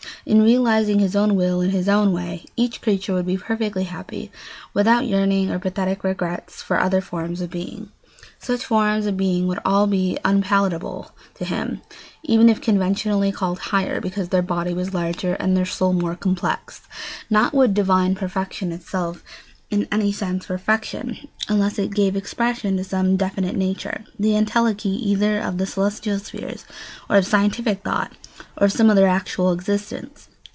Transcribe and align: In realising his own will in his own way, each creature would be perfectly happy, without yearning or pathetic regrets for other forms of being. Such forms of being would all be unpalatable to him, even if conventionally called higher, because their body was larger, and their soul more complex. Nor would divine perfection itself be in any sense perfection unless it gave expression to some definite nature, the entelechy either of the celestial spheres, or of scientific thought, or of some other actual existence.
In 0.23 0.43
realising 0.43 0.99
his 0.99 1.15
own 1.15 1.33
will 1.35 1.61
in 1.61 1.71
his 1.71 1.89
own 1.89 2.13
way, 2.13 2.45
each 2.55 2.79
creature 2.79 3.11
would 3.15 3.25
be 3.25 3.37
perfectly 3.39 3.85
happy, 3.85 4.31
without 4.73 5.07
yearning 5.07 5.49
or 5.49 5.57
pathetic 5.57 6.03
regrets 6.03 6.61
for 6.61 6.79
other 6.79 7.01
forms 7.01 7.41
of 7.41 7.49
being. 7.49 7.89
Such 8.37 8.63
forms 8.63 9.07
of 9.07 9.17
being 9.17 9.47
would 9.47 9.57
all 9.65 9.87
be 9.87 10.19
unpalatable 10.23 11.11
to 11.33 11.43
him, 11.45 11.81
even 12.23 12.49
if 12.49 12.61
conventionally 12.61 13.31
called 13.31 13.57
higher, 13.59 13.99
because 13.99 14.29
their 14.29 14.43
body 14.43 14.73
was 14.75 14.93
larger, 14.93 15.33
and 15.33 15.57
their 15.57 15.65
soul 15.65 15.91
more 15.91 16.15
complex. 16.15 16.81
Nor 17.29 17.49
would 17.51 17.73
divine 17.73 18.13
perfection 18.13 18.71
itself 18.71 19.17
be 19.17 19.23
in 19.71 19.87
any 19.89 20.11
sense 20.11 20.47
perfection 20.47 21.29
unless 21.47 21.79
it 21.79 21.95
gave 21.95 22.13
expression 22.13 22.75
to 22.75 22.83
some 22.83 23.15
definite 23.15 23.55
nature, 23.55 24.03
the 24.19 24.33
entelechy 24.35 24.89
either 24.89 25.39
of 25.39 25.57
the 25.57 25.65
celestial 25.65 26.19
spheres, 26.19 26.65
or 27.09 27.15
of 27.15 27.25
scientific 27.25 27.81
thought, 27.81 28.11
or 28.57 28.65
of 28.65 28.73
some 28.73 28.89
other 28.89 29.07
actual 29.07 29.53
existence. 29.53 30.27